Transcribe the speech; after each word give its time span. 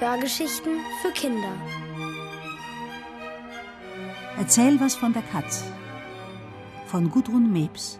Hörgeschichten 0.00 0.78
für 1.02 1.10
Kinder. 1.10 1.52
Erzähl 4.38 4.78
was 4.78 4.94
von 4.94 5.12
der 5.12 5.22
Katz. 5.22 5.64
Von 6.86 7.10
Gudrun 7.10 7.52
Mebs. 7.52 7.98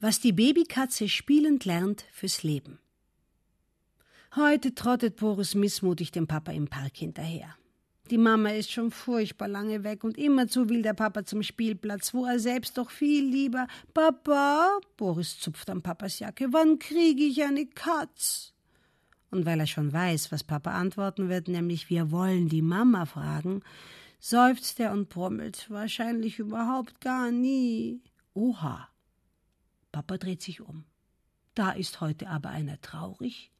Was 0.00 0.20
die 0.20 0.32
Babykatze 0.32 1.08
spielend 1.08 1.64
lernt 1.64 2.04
fürs 2.12 2.42
Leben. 2.42 2.78
Heute 4.34 4.74
trottet 4.74 5.16
Boris 5.16 5.54
missmutig 5.54 6.10
dem 6.10 6.26
Papa 6.26 6.52
im 6.52 6.66
Park 6.66 6.96
hinterher. 6.96 7.54
Die 8.10 8.16
Mama 8.16 8.48
ist 8.48 8.72
schon 8.72 8.90
furchtbar 8.90 9.46
lange 9.46 9.84
weg 9.84 10.04
und 10.04 10.16
immerzu 10.16 10.70
will 10.70 10.80
der 10.80 10.94
Papa 10.94 11.26
zum 11.26 11.42
Spielplatz, 11.42 12.14
wo 12.14 12.24
er 12.24 12.38
selbst 12.38 12.78
doch 12.78 12.90
viel 12.90 13.26
lieber. 13.26 13.66
Papa, 13.92 14.78
Boris 14.96 15.38
zupft 15.38 15.68
an 15.68 15.82
Papas 15.82 16.18
Jacke, 16.18 16.50
wann 16.50 16.78
kriege 16.78 17.24
ich 17.24 17.42
eine 17.42 17.66
Katz? 17.66 18.54
Und 19.30 19.44
weil 19.44 19.60
er 19.60 19.66
schon 19.66 19.92
weiß, 19.92 20.32
was 20.32 20.44
Papa 20.44 20.70
antworten 20.70 21.28
wird, 21.28 21.48
nämlich 21.48 21.90
wir 21.90 22.10
wollen 22.10 22.48
die 22.48 22.62
Mama 22.62 23.04
fragen, 23.04 23.60
seufzt 24.18 24.80
er 24.80 24.92
und 24.92 25.10
brummelt, 25.10 25.68
wahrscheinlich 25.68 26.38
überhaupt 26.38 27.02
gar 27.02 27.30
nie. 27.30 28.00
Oha. 28.32 28.88
Papa 29.90 30.16
dreht 30.16 30.40
sich 30.40 30.62
um. 30.62 30.84
Da 31.54 31.72
ist 31.72 32.00
heute 32.00 32.30
aber 32.30 32.48
einer 32.48 32.80
traurig 32.80 33.51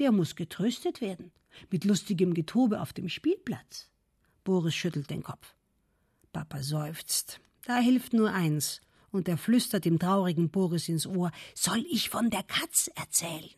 der 0.00 0.12
muss 0.12 0.34
getröstet 0.34 1.00
werden. 1.00 1.30
Mit 1.70 1.84
lustigem 1.84 2.34
Getobe 2.34 2.80
auf 2.80 2.92
dem 2.92 3.08
Spielplatz. 3.08 3.88
Boris 4.44 4.74
schüttelt 4.74 5.10
den 5.10 5.22
Kopf. 5.22 5.54
Papa 6.32 6.62
seufzt. 6.62 7.40
Da 7.66 7.78
hilft 7.78 8.12
nur 8.12 8.32
eins. 8.32 8.80
Und 9.12 9.28
er 9.28 9.36
flüstert 9.36 9.84
dem 9.84 9.98
traurigen 9.98 10.50
Boris 10.50 10.88
ins 10.88 11.06
Ohr: 11.06 11.32
Soll 11.54 11.84
ich 11.90 12.10
von 12.10 12.30
der 12.30 12.44
Katz 12.44 12.88
erzählen? 12.94 13.50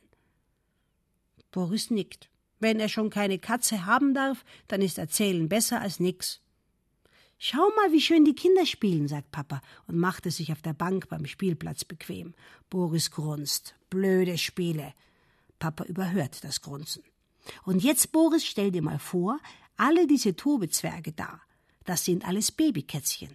Boris 1.51 1.91
nickt. 1.91 2.31
Wenn 2.59 2.81
er 2.81 2.89
schon 2.89 3.11
keine 3.11 3.39
Katze 3.39 3.87
haben 3.87 4.15
darf, 4.15 4.45
dann 4.69 4.83
ist 4.83 4.97
Erzählen 4.97 5.49
besser 5.49 5.81
als 5.81 6.01
nix. 6.01 6.41
Schau 7.39 7.69
mal, 7.77 7.91
wie 7.91 8.01
schön 8.01 8.25
die 8.25 8.37
Kinder 8.37 8.65
spielen, 8.67 9.09
sagt 9.09 9.33
Papa 9.33 9.61
und 9.89 9.99
machte 9.99 10.31
sich 10.31 10.53
auf 10.53 10.63
der 10.63 10.75
Bank 10.75 11.09
beim 11.09 11.27
Spielplatz 11.27 11.85
bequem. 11.85 12.35
Boris 12.71 13.11
grunzt. 13.11 13.75
Blöde 13.91 14.39
Spiele. 14.39 14.95
Papa 15.63 15.85
überhört 15.85 16.43
das 16.43 16.61
Grunzen. 16.61 17.05
Und 17.65 17.85
jetzt, 17.85 18.11
Boris, 18.11 18.45
stell 18.45 18.73
dir 18.73 18.83
mal 18.83 18.99
vor, 18.99 19.39
alle 19.77 20.09
diese 20.09 20.35
Tobezwerge 20.35 21.13
da, 21.13 21.41
das 21.85 22.05
sind 22.05 22.27
alles 22.27 22.51
Babykätzchen. 22.51 23.31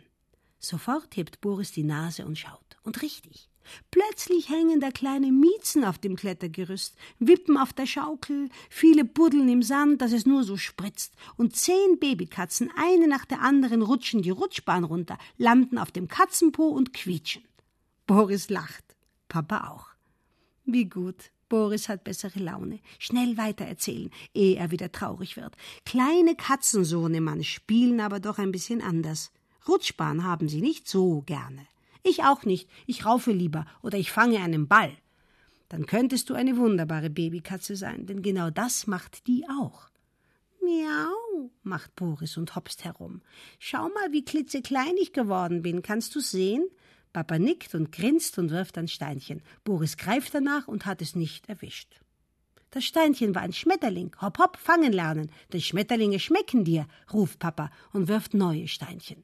Sofort 0.60 1.16
hebt 1.16 1.40
Boris 1.40 1.72
die 1.72 1.86
Nase 1.86 2.26
und 2.26 2.38
schaut. 2.38 2.76
Und 2.84 3.02
richtig. 3.02 3.48
Plötzlich 3.92 4.50
hängen 4.50 4.82
da 4.82 4.92
kleine 4.92 5.32
Miezen 5.32 5.86
auf 5.86 6.00
dem 6.00 6.18
Klettergerüst, 6.18 6.98
wippen 7.20 7.56
auf 7.56 7.72
der 7.72 7.86
Schaukel, 7.86 8.50
viele 8.70 9.06
buddeln 9.06 9.48
im 9.48 9.64
Sand, 9.64 10.02
dass 10.02 10.12
es 10.12 10.26
nur 10.26 10.44
so 10.44 10.58
spritzt, 10.58 11.14
und 11.38 11.56
zehn 11.56 11.98
Babykatzen, 11.98 12.70
eine 12.76 13.08
nach 13.08 13.24
der 13.24 13.40
anderen, 13.40 13.82
rutschen 13.82 14.22
die 14.22 14.32
Rutschbahn 14.32 14.84
runter, 14.84 15.18
landen 15.38 15.78
auf 15.78 15.92
dem 15.92 16.10
Katzenpo 16.10 16.68
und 16.68 16.92
quietschen. 16.92 17.46
Boris 18.06 18.50
lacht, 18.50 18.84
Papa 19.30 19.70
auch. 19.70 19.88
Wie 20.66 20.90
gut, 20.90 21.32
Boris 21.50 21.90
hat 21.90 22.04
bessere 22.04 22.40
Laune. 22.40 22.80
Schnell 23.00 23.38
weitererzählen, 23.38 24.10
ehe 24.34 24.56
er 24.58 24.72
wieder 24.72 24.92
traurig 24.92 25.38
wird. 25.38 25.56
Kleine 25.86 26.36
Katzensohnemann 26.36 27.44
spielen 27.44 28.00
aber 28.00 28.20
doch 28.20 28.38
ein 28.38 28.52
bisschen 28.52 28.82
anders. 28.82 29.32
Rutschbahn 29.68 30.24
haben 30.24 30.48
sie 30.48 30.62
nicht 30.62 30.88
so 30.88 31.22
gerne. 31.22 31.68
Ich 32.04 32.24
auch 32.24 32.46
nicht. 32.46 32.70
Ich 32.86 33.06
raufe 33.06 33.32
lieber 33.32 33.66
oder 33.82 33.98
ich 33.98 34.12
fange 34.12 34.40
einen 34.40 34.68
Ball. 34.68 34.92
Dann 35.70 35.86
könntest 35.86 36.30
du 36.30 36.34
eine 36.34 36.56
wunderbare 36.56 37.10
Babykatze 37.10 37.76
sein, 37.76 38.06
denn 38.06 38.22
genau 38.22 38.50
das 38.50 38.88
macht 38.88 39.28
die 39.28 39.46
auch. 39.50 39.90
Miau, 40.62 41.52
macht 41.64 41.96
Boris 41.96 42.38
und 42.38 42.56
hopst 42.56 42.86
herum. 42.86 43.22
Schau 43.60 43.90
mal, 43.90 44.12
wie 44.12 44.24
klitzeklein 44.24 44.96
ich 45.00 45.14
geworden 45.14 45.62
bin. 45.62 45.82
Kannst 45.82 46.16
du 46.16 46.20
sehen? 46.20 46.68
Papa 47.18 47.40
nickt 47.40 47.74
und 47.74 47.92
grinst 47.92 48.38
und 48.38 48.52
wirft 48.52 48.78
ein 48.78 48.88
Steinchen. 48.88 49.42
Boris 49.64 49.98
greift 49.98 50.36
danach 50.36 50.68
und 50.68 50.86
hat 50.86 51.02
es 51.02 51.16
nicht 51.16 51.50
erwischt. 51.50 52.00
Das 52.70 52.86
Steinchen 52.86 53.34
war 53.34 53.42
ein 53.42 53.54
Schmetterling. 53.54 54.16
Hopp, 54.22 54.38
hopp, 54.38 54.56
fangen 54.56 54.94
lernen, 54.94 55.32
denn 55.52 55.60
Schmetterlinge 55.62 56.20
schmecken 56.20 56.64
dir, 56.64 56.86
ruft 57.12 57.40
Papa 57.40 57.72
und 57.92 58.08
wirft 58.08 58.36
neue 58.36 58.68
Steinchen. 58.68 59.24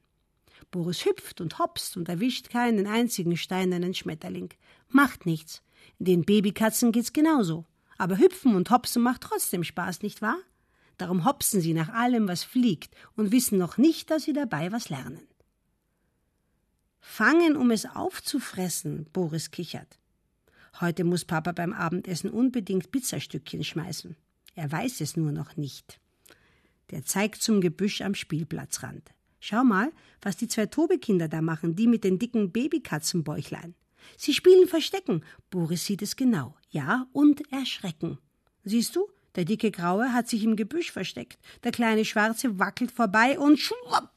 Boris 0.72 1.04
hüpft 1.04 1.40
und 1.40 1.60
hopst 1.60 1.96
und 1.96 2.08
erwischt 2.08 2.50
keinen 2.50 2.88
einzigen 2.88 3.36
steinernen 3.36 3.94
Schmetterling. 3.94 4.52
Macht 4.88 5.24
nichts. 5.24 5.62
Den 6.00 6.24
Babykatzen 6.24 6.90
geht's 6.90 7.12
genauso. 7.12 7.64
Aber 7.96 8.18
hüpfen 8.18 8.56
und 8.56 8.70
hopsen 8.70 9.04
macht 9.04 9.20
trotzdem 9.20 9.62
Spaß, 9.62 10.02
nicht 10.02 10.20
wahr? 10.20 10.38
Darum 10.98 11.24
hopsen 11.24 11.60
sie 11.60 11.74
nach 11.74 11.90
allem, 11.90 12.26
was 12.26 12.42
fliegt 12.42 12.92
und 13.14 13.30
wissen 13.30 13.56
noch 13.56 13.78
nicht, 13.78 14.10
dass 14.10 14.24
sie 14.24 14.32
dabei 14.32 14.72
was 14.72 14.88
lernen. 14.88 15.28
Fangen, 17.06 17.54
um 17.56 17.70
es 17.70 17.86
aufzufressen, 17.86 19.06
Boris 19.12 19.52
kichert. 19.52 20.00
Heute 20.80 21.04
muss 21.04 21.24
Papa 21.24 21.52
beim 21.52 21.72
Abendessen 21.72 22.30
unbedingt 22.30 22.90
Pizzastückchen 22.90 23.62
schmeißen. 23.62 24.16
Er 24.56 24.72
weiß 24.72 25.00
es 25.00 25.16
nur 25.16 25.30
noch 25.30 25.56
nicht. 25.56 26.00
Der 26.90 27.04
zeigt 27.04 27.40
zum 27.40 27.60
Gebüsch 27.60 28.00
am 28.00 28.16
Spielplatzrand. 28.16 29.12
Schau 29.38 29.62
mal, 29.62 29.92
was 30.22 30.38
die 30.38 30.48
zwei 30.48 30.66
Tobekinder 30.66 31.28
da 31.28 31.40
machen, 31.40 31.76
die 31.76 31.86
mit 31.86 32.02
den 32.02 32.18
dicken 32.18 32.50
Babykatzenbäuchlein. 32.50 33.74
Sie 34.16 34.34
spielen 34.34 34.66
Verstecken. 34.66 35.24
Boris 35.50 35.84
sieht 35.84 36.02
es 36.02 36.16
genau. 36.16 36.56
Ja, 36.70 37.06
und 37.12 37.42
erschrecken. 37.52 38.18
Siehst 38.64 38.96
du, 38.96 39.06
der 39.36 39.44
dicke 39.44 39.70
Graue 39.70 40.12
hat 40.12 40.28
sich 40.28 40.42
im 40.42 40.56
Gebüsch 40.56 40.90
versteckt. 40.90 41.38
Der 41.62 41.70
kleine 41.70 42.04
Schwarze 42.04 42.58
wackelt 42.58 42.90
vorbei 42.90 43.38
und 43.38 43.60
schwupp 43.60 44.13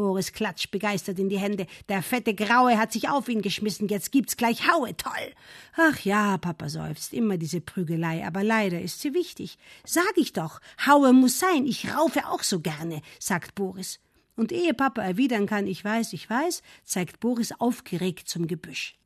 Boris 0.00 0.32
klatscht 0.32 0.70
begeistert 0.70 1.18
in 1.18 1.28
die 1.28 1.38
Hände. 1.38 1.66
Der 1.90 2.02
fette 2.02 2.34
Graue 2.34 2.78
hat 2.78 2.90
sich 2.90 3.10
auf 3.10 3.28
ihn 3.28 3.42
geschmissen. 3.42 3.86
Jetzt 3.86 4.12
gibt's 4.12 4.38
gleich 4.38 4.66
Haue. 4.66 4.96
Toll. 4.96 5.34
Ach 5.76 6.00
ja, 6.00 6.38
Papa 6.38 6.70
seufzt. 6.70 7.12
Immer 7.12 7.36
diese 7.36 7.60
Prügelei. 7.60 8.26
Aber 8.26 8.42
leider 8.42 8.80
ist 8.80 9.02
sie 9.02 9.12
wichtig. 9.12 9.58
Sag 9.84 10.16
ich 10.16 10.32
doch. 10.32 10.62
Haue 10.86 11.12
muss 11.12 11.38
sein. 11.38 11.66
Ich 11.66 11.94
raufe 11.94 12.26
auch 12.28 12.42
so 12.42 12.60
gerne, 12.60 13.02
sagt 13.18 13.54
Boris. 13.54 14.00
Und 14.36 14.52
ehe 14.52 14.72
Papa 14.72 15.02
erwidern 15.02 15.44
kann, 15.44 15.66
ich 15.66 15.84
weiß, 15.84 16.14
ich 16.14 16.30
weiß, 16.30 16.62
zeigt 16.82 17.20
Boris 17.20 17.52
aufgeregt 17.60 18.26
zum 18.26 18.46
Gebüsch. 18.46 18.99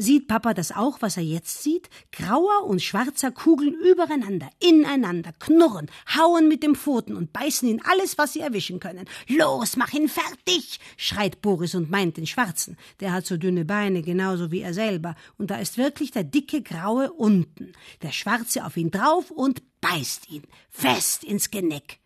Sieht 0.00 0.28
Papa 0.28 0.54
das 0.54 0.70
auch, 0.70 1.02
was 1.02 1.16
er 1.16 1.24
jetzt 1.24 1.60
sieht? 1.60 1.90
Grauer 2.12 2.64
und 2.68 2.80
schwarzer 2.80 3.32
Kugeln 3.32 3.74
übereinander, 3.74 4.48
ineinander, 4.60 5.32
knurren, 5.40 5.90
hauen 6.16 6.46
mit 6.46 6.62
dem 6.62 6.76
Pfoten 6.76 7.16
und 7.16 7.32
beißen 7.32 7.68
in 7.68 7.84
alles, 7.84 8.16
was 8.16 8.34
sie 8.34 8.38
erwischen 8.38 8.78
können. 8.78 9.06
Los, 9.26 9.76
mach 9.76 9.92
ihn 9.92 10.08
fertig! 10.08 10.78
schreit 10.96 11.42
Boris 11.42 11.74
und 11.74 11.90
meint 11.90 12.16
den 12.16 12.28
Schwarzen. 12.28 12.76
Der 13.00 13.12
hat 13.12 13.26
so 13.26 13.36
dünne 13.36 13.64
Beine, 13.64 14.02
genauso 14.02 14.52
wie 14.52 14.60
er 14.60 14.72
selber. 14.72 15.16
Und 15.36 15.50
da 15.50 15.56
ist 15.56 15.78
wirklich 15.78 16.12
der 16.12 16.22
dicke 16.22 16.62
Graue 16.62 17.12
unten. 17.12 17.72
Der 18.02 18.12
Schwarze 18.12 18.64
auf 18.64 18.76
ihn 18.76 18.92
drauf 18.92 19.32
und 19.32 19.62
beißt 19.80 20.30
ihn 20.30 20.44
fest 20.70 21.24
ins 21.24 21.50
Genick. 21.50 21.98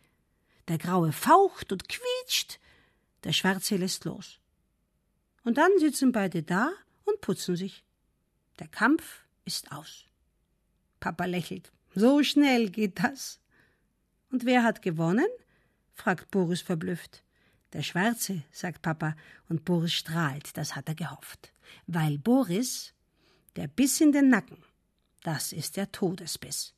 Der 0.66 0.78
Graue 0.78 1.12
faucht 1.12 1.70
und 1.72 1.90
quietscht. 1.90 2.58
Der 3.24 3.34
Schwarze 3.34 3.76
lässt 3.76 4.06
los. 4.06 4.38
Und 5.44 5.58
dann 5.58 5.70
sitzen 5.78 6.10
beide 6.10 6.42
da 6.42 6.70
und 7.04 7.20
putzen 7.20 7.56
sich. 7.56 7.84
Der 8.58 8.68
Kampf 8.68 9.24
ist 9.44 9.72
aus. 9.72 10.06
Papa 11.00 11.24
lächelt. 11.24 11.72
So 11.94 12.22
schnell 12.22 12.70
geht 12.70 13.02
das. 13.02 13.40
Und 14.30 14.44
wer 14.44 14.62
hat 14.62 14.82
gewonnen? 14.82 15.26
fragt 15.94 16.30
Boris 16.30 16.62
verblüfft. 16.62 17.22
Der 17.72 17.82
Schwarze, 17.82 18.42
sagt 18.50 18.82
Papa, 18.82 19.16
und 19.48 19.64
Boris 19.64 19.92
strahlt, 19.92 20.56
das 20.56 20.76
hat 20.76 20.88
er 20.88 20.94
gehofft. 20.94 21.52
Weil 21.86 22.18
Boris, 22.18 22.92
der 23.56 23.66
Biss 23.66 24.00
in 24.00 24.12
den 24.12 24.28
Nacken, 24.28 24.58
das 25.22 25.52
ist 25.52 25.76
der 25.76 25.90
Todesbiss. 25.90 26.74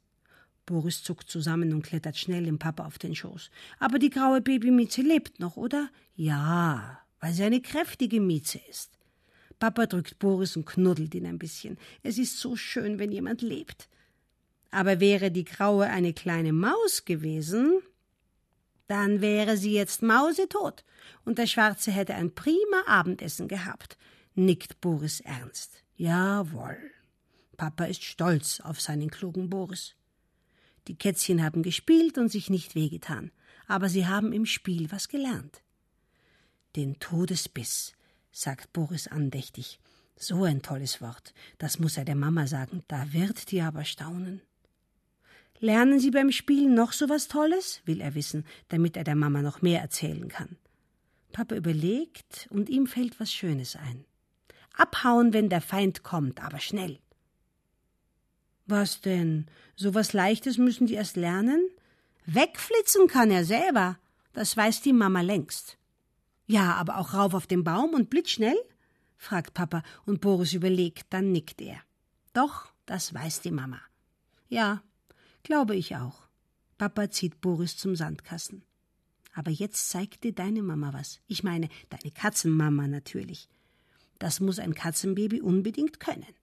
Boris 0.66 1.02
zuckt 1.02 1.28
zusammen 1.28 1.72
und 1.72 1.82
klettert 1.82 2.16
schnell 2.16 2.44
dem 2.44 2.58
Papa 2.58 2.86
auf 2.86 2.98
den 2.98 3.14
Schoß. 3.14 3.50
Aber 3.78 3.98
die 3.98 4.10
graue 4.10 4.40
Babymieze 4.40 5.02
lebt 5.02 5.40
noch, 5.40 5.56
oder? 5.56 5.90
Ja, 6.16 7.00
weil 7.20 7.32
sie 7.32 7.44
eine 7.44 7.60
kräftige 7.60 8.20
Mieze 8.20 8.60
ist. 8.70 8.98
Papa 9.58 9.86
drückt 9.86 10.18
Boris 10.18 10.56
und 10.56 10.66
knuddelt 10.66 11.14
ihn 11.14 11.26
ein 11.26 11.38
bisschen. 11.38 11.78
Es 12.02 12.18
ist 12.18 12.38
so 12.38 12.56
schön, 12.56 12.98
wenn 12.98 13.12
jemand 13.12 13.42
lebt. 13.42 13.88
Aber 14.70 15.00
wäre 15.00 15.30
die 15.30 15.44
Graue 15.44 15.86
eine 15.86 16.12
kleine 16.12 16.52
Maus 16.52 17.04
gewesen, 17.04 17.80
dann 18.86 19.20
wäre 19.20 19.56
sie 19.56 19.72
jetzt 19.72 20.02
mausetot 20.02 20.84
und 21.24 21.38
der 21.38 21.46
Schwarze 21.46 21.90
hätte 21.90 22.14
ein 22.14 22.34
prima 22.34 22.82
Abendessen 22.86 23.48
gehabt, 23.48 23.96
nickt 24.34 24.80
Boris 24.80 25.20
ernst. 25.20 25.82
Jawohl. 25.96 26.76
Papa 27.56 27.84
ist 27.84 28.02
stolz 28.02 28.60
auf 28.60 28.80
seinen 28.80 29.10
klugen 29.10 29.48
Boris. 29.48 29.94
Die 30.88 30.96
Kätzchen 30.96 31.42
haben 31.42 31.62
gespielt 31.62 32.18
und 32.18 32.28
sich 32.28 32.50
nicht 32.50 32.74
wehgetan, 32.74 33.30
aber 33.66 33.88
sie 33.88 34.06
haben 34.06 34.32
im 34.32 34.44
Spiel 34.44 34.90
was 34.90 35.08
gelernt. 35.08 35.62
Den 36.76 36.98
Todesbiss, 36.98 37.94
sagt 38.34 38.72
Boris 38.72 39.06
andächtig. 39.06 39.78
So 40.16 40.44
ein 40.44 40.60
tolles 40.60 41.00
Wort. 41.00 41.32
Das 41.58 41.78
muss 41.78 41.96
er 41.96 42.04
der 42.04 42.16
Mama 42.16 42.46
sagen. 42.46 42.82
Da 42.88 43.12
wird 43.12 43.50
die 43.50 43.62
aber 43.62 43.84
staunen. 43.84 44.42
Lernen 45.60 46.00
Sie 46.00 46.10
beim 46.10 46.32
Spielen 46.32 46.74
noch 46.74 46.92
so 46.92 47.08
was 47.08 47.28
Tolles? 47.28 47.80
will 47.84 48.00
er 48.00 48.14
wissen, 48.14 48.44
damit 48.68 48.96
er 48.96 49.04
der 49.04 49.14
Mama 49.14 49.40
noch 49.40 49.62
mehr 49.62 49.80
erzählen 49.80 50.28
kann. 50.28 50.56
Papa 51.32 51.54
überlegt 51.54 52.48
und 52.50 52.68
ihm 52.68 52.86
fällt 52.86 53.18
was 53.20 53.32
Schönes 53.32 53.76
ein. 53.76 54.04
Abhauen, 54.76 55.32
wenn 55.32 55.48
der 55.48 55.60
Feind 55.60 56.02
kommt, 56.02 56.42
aber 56.42 56.58
schnell. 56.58 56.98
Was 58.66 59.00
denn? 59.00 59.46
So 59.76 59.94
was 59.94 60.12
Leichtes 60.12 60.58
müssen 60.58 60.86
die 60.86 60.94
erst 60.94 61.16
lernen? 61.16 61.68
Wegflitzen 62.26 63.06
kann 63.06 63.30
er 63.30 63.44
selber. 63.44 63.98
Das 64.32 64.56
weiß 64.56 64.80
die 64.80 64.92
Mama 64.92 65.20
längst. 65.20 65.76
Ja, 66.46 66.74
aber 66.74 66.98
auch 66.98 67.14
rauf 67.14 67.34
auf 67.34 67.46
den 67.46 67.64
Baum 67.64 67.94
und 67.94 68.10
blitzschnell? 68.10 68.56
fragt 69.16 69.54
Papa 69.54 69.82
und 70.04 70.20
Boris 70.20 70.52
überlegt, 70.52 71.06
dann 71.10 71.32
nickt 71.32 71.60
er. 71.60 71.80
Doch, 72.32 72.72
das 72.84 73.14
weiß 73.14 73.40
die 73.40 73.50
Mama. 73.50 73.80
Ja, 74.48 74.82
glaube 75.42 75.74
ich 75.76 75.96
auch. 75.96 76.28
Papa 76.76 77.10
zieht 77.10 77.40
Boris 77.40 77.76
zum 77.76 77.96
Sandkasten. 77.96 78.62
Aber 79.32 79.50
jetzt 79.50 79.88
zeigt 79.90 80.24
dir 80.24 80.32
deine 80.32 80.62
Mama 80.62 80.92
was. 80.92 81.20
Ich 81.26 81.42
meine, 81.42 81.68
deine 81.88 82.10
Katzenmama 82.12 82.86
natürlich. 82.86 83.48
Das 84.18 84.40
muss 84.40 84.58
ein 84.58 84.74
Katzenbaby 84.74 85.40
unbedingt 85.40 85.98
können. 85.98 86.34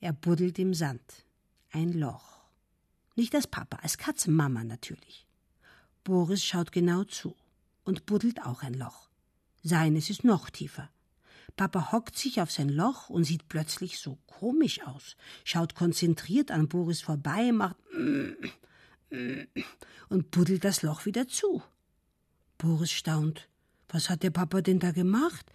Er 0.00 0.12
buddelt 0.12 0.58
im 0.58 0.72
Sand. 0.72 1.24
Ein 1.72 1.92
Loch. 1.92 2.44
Nicht 3.16 3.34
als 3.34 3.46
Papa, 3.46 3.78
als 3.82 3.98
Katzenmama 3.98 4.64
natürlich. 4.64 5.26
Boris 6.04 6.44
schaut 6.44 6.72
genau 6.72 7.04
zu 7.04 7.34
und 7.84 8.06
buddelt 8.06 8.42
auch 8.44 8.62
ein 8.62 8.74
Loch. 8.74 9.08
Seines 9.66 10.10
ist 10.10 10.22
noch 10.22 10.48
tiefer. 10.48 10.88
Papa 11.56 11.90
hockt 11.90 12.16
sich 12.16 12.40
auf 12.40 12.52
sein 12.52 12.68
Loch 12.68 13.08
und 13.10 13.24
sieht 13.24 13.48
plötzlich 13.48 13.98
so 13.98 14.18
komisch 14.26 14.80
aus, 14.86 15.16
schaut 15.42 15.74
konzentriert 15.74 16.52
an 16.52 16.68
Boris 16.68 17.00
vorbei, 17.00 17.50
macht 17.50 17.76
und 20.08 20.30
buddelt 20.30 20.62
das 20.62 20.82
Loch 20.82 21.04
wieder 21.04 21.26
zu. 21.26 21.64
Boris 22.58 22.92
staunt. 22.92 23.48
Was 23.88 24.08
hat 24.08 24.22
der 24.22 24.30
Papa 24.30 24.60
denn 24.60 24.78
da 24.78 24.92
gemacht? 24.92 25.50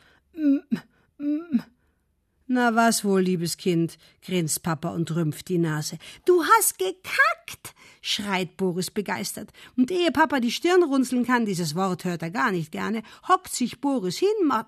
Na 2.53 2.75
was 2.75 3.05
wohl, 3.05 3.21
liebes 3.21 3.55
Kind, 3.55 3.97
grinst 4.21 4.61
Papa 4.61 4.89
und 4.89 5.09
rümpft 5.15 5.47
die 5.47 5.57
Nase. 5.57 5.97
Du 6.25 6.43
hast 6.43 6.77
gekackt, 6.77 7.73
schreit 8.01 8.57
Boris 8.57 8.91
begeistert. 8.91 9.53
Und 9.77 9.89
ehe 9.89 10.11
Papa 10.11 10.41
die 10.41 10.51
Stirn 10.51 10.83
runzeln 10.83 11.25
kann, 11.25 11.45
dieses 11.45 11.75
Wort 11.75 12.03
hört 12.03 12.23
er 12.23 12.29
gar 12.29 12.51
nicht 12.51 12.73
gerne, 12.73 13.03
hockt 13.29 13.55
sich 13.55 13.79
Boris 13.79 14.17
hin, 14.17 14.27
macht 14.45 14.67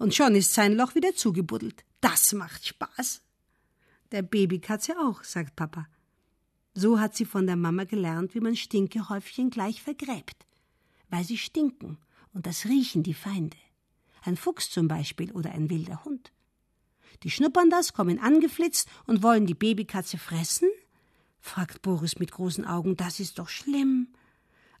und 0.00 0.12
schon 0.12 0.34
ist 0.34 0.54
sein 0.54 0.74
Loch 0.74 0.96
wieder 0.96 1.14
zugebuddelt. 1.14 1.84
Das 2.00 2.32
macht 2.32 2.66
Spaß. 2.66 3.22
Der 4.10 4.22
Babykatze 4.22 4.98
auch, 4.98 5.22
sagt 5.22 5.54
Papa. 5.54 5.86
So 6.74 6.98
hat 6.98 7.14
sie 7.14 7.26
von 7.26 7.46
der 7.46 7.54
Mama 7.54 7.84
gelernt, 7.84 8.34
wie 8.34 8.40
man 8.40 8.56
Stinkehäufchen 8.56 9.50
gleich 9.50 9.82
vergräbt. 9.82 10.46
Weil 11.10 11.22
sie 11.22 11.38
stinken, 11.38 11.98
und 12.34 12.48
das 12.48 12.64
riechen 12.64 13.04
die 13.04 13.14
Feinde. 13.14 13.56
Ein 14.22 14.36
Fuchs 14.36 14.70
zum 14.70 14.88
Beispiel 14.88 15.32
oder 15.32 15.52
ein 15.52 15.70
wilder 15.70 16.04
Hund. 16.04 16.32
Die 17.22 17.30
schnuppern 17.30 17.70
das, 17.70 17.92
kommen 17.92 18.18
angeflitzt 18.18 18.88
und 19.06 19.22
wollen 19.22 19.46
die 19.46 19.54
Babykatze 19.54 20.18
fressen? 20.18 20.68
fragt 21.40 21.82
Boris 21.82 22.18
mit 22.18 22.32
großen 22.32 22.64
Augen. 22.64 22.96
Das 22.96 23.20
ist 23.20 23.38
doch 23.38 23.48
schlimm. 23.48 24.08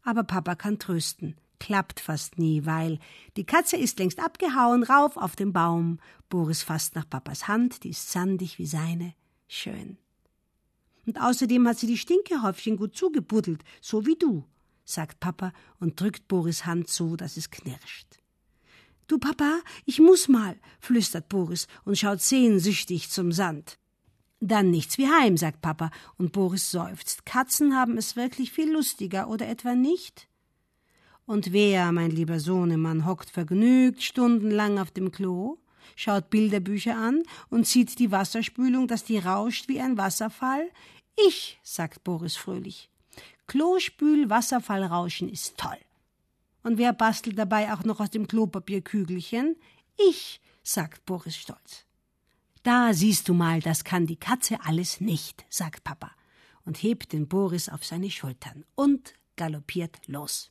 Aber 0.02 0.24
Papa 0.24 0.54
kann 0.54 0.78
trösten 0.78 1.36
klappt 1.62 2.00
fast 2.00 2.38
nie, 2.38 2.66
weil 2.66 2.98
die 3.36 3.46
Katze 3.46 3.76
ist 3.76 4.00
längst 4.00 4.18
abgehauen, 4.18 4.82
rauf 4.82 5.16
auf 5.16 5.36
den 5.36 5.52
Baum. 5.52 6.00
Boris 6.28 6.64
fasst 6.64 6.96
nach 6.96 7.08
Papas 7.08 7.46
Hand, 7.46 7.84
die 7.84 7.90
ist 7.90 8.10
sandig 8.10 8.58
wie 8.58 8.66
seine. 8.66 9.14
Schön. 9.46 9.96
Und 11.06 11.20
außerdem 11.20 11.68
hat 11.68 11.78
sie 11.78 11.86
die 11.86 11.98
Stinkehäufchen 11.98 12.76
gut 12.76 12.96
zugebuddelt, 12.96 13.62
so 13.80 14.06
wie 14.06 14.16
du, 14.16 14.44
sagt 14.84 15.20
Papa 15.20 15.52
und 15.78 16.00
drückt 16.00 16.26
Boris 16.26 16.66
Hand 16.66 16.88
so, 16.88 17.14
dass 17.14 17.36
es 17.36 17.52
knirscht. 17.52 18.18
Du 19.12 19.18
Papa, 19.18 19.60
ich 19.84 20.00
muss 20.00 20.26
mal, 20.26 20.56
flüstert 20.80 21.28
Boris 21.28 21.66
und 21.84 21.98
schaut 21.98 22.22
sehnsüchtig 22.22 23.10
zum 23.10 23.30
Sand. 23.30 23.76
Dann 24.40 24.70
nichts 24.70 24.96
wie 24.96 25.06
heim, 25.06 25.36
sagt 25.36 25.60
Papa, 25.60 25.90
und 26.16 26.32
Boris 26.32 26.70
seufzt. 26.70 27.26
Katzen 27.26 27.76
haben 27.76 27.98
es 27.98 28.16
wirklich 28.16 28.52
viel 28.52 28.72
lustiger, 28.72 29.28
oder 29.28 29.46
etwa 29.48 29.74
nicht? 29.74 30.28
Und 31.26 31.52
wer, 31.52 31.92
mein 31.92 32.10
lieber 32.10 32.40
Sohnemann, 32.40 33.04
hockt 33.04 33.28
vergnügt 33.28 34.02
stundenlang 34.02 34.78
auf 34.78 34.92
dem 34.92 35.12
Klo, 35.12 35.58
schaut 35.94 36.30
Bilderbücher 36.30 36.96
an 36.96 37.22
und 37.50 37.66
sieht 37.66 37.98
die 37.98 38.12
Wasserspülung, 38.12 38.88
dass 38.88 39.04
die 39.04 39.18
rauscht 39.18 39.68
wie 39.68 39.82
ein 39.82 39.98
Wasserfall? 39.98 40.70
Ich, 41.28 41.60
sagt 41.62 42.02
Boris 42.02 42.38
fröhlich. 42.38 42.88
Klospül, 43.46 44.30
Wasserfallrauschen 44.30 45.28
ist 45.28 45.58
toll. 45.58 45.76
Und 46.62 46.78
wer 46.78 46.92
bastelt 46.92 47.38
dabei 47.38 47.72
auch 47.72 47.84
noch 47.84 48.00
aus 48.00 48.10
dem 48.10 48.26
Klopapierkügelchen? 48.26 49.56
Ich, 49.96 50.40
sagt 50.62 51.04
Boris 51.04 51.36
stolz. 51.36 51.84
Da 52.62 52.94
siehst 52.94 53.28
du 53.28 53.34
mal, 53.34 53.60
das 53.60 53.82
kann 53.82 54.06
die 54.06 54.16
Katze 54.16 54.58
alles 54.62 55.00
nicht, 55.00 55.44
sagt 55.48 55.82
Papa 55.82 56.12
und 56.64 56.82
hebt 56.82 57.12
den 57.12 57.26
Boris 57.26 57.68
auf 57.68 57.84
seine 57.84 58.10
Schultern 58.10 58.64
und 58.76 59.14
galoppiert 59.36 59.98
los. 60.06 60.50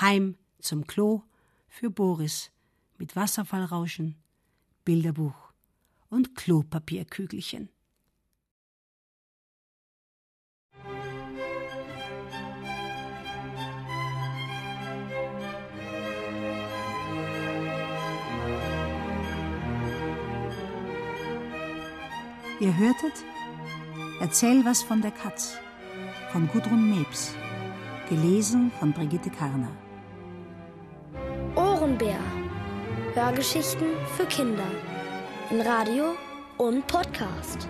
Heim 0.00 0.36
zum 0.60 0.86
Klo 0.86 1.22
für 1.68 1.90
Boris 1.90 2.50
mit 2.98 3.16
Wasserfallrauschen, 3.16 4.16
Bilderbuch 4.84 5.52
und 6.08 6.36
Klopapierkügelchen. 6.36 7.68
Ihr 22.60 22.76
hörtet 22.76 23.24
Erzähl 24.20 24.62
was 24.66 24.82
von 24.82 25.00
der 25.00 25.12
Katz 25.12 25.56
von 26.30 26.46
Gudrun 26.48 26.90
Mebs, 26.90 27.34
gelesen 28.10 28.70
von 28.78 28.92
Brigitte 28.92 29.30
Karner. 29.30 29.72
Ohrenbär. 31.56 32.20
Hörgeschichten 33.14 33.86
für 34.14 34.26
Kinder. 34.26 34.70
In 35.50 35.62
Radio 35.62 36.14
und 36.58 36.86
Podcast. 36.86 37.66